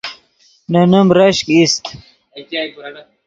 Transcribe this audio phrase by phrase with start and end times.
[0.71, 1.83] نے نیم رشک ایست